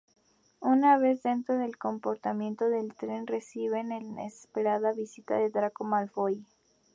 [0.61, 6.43] Una vez dentro del compartimiento del tren, reciben la inesperada visita de Draco Malfoy.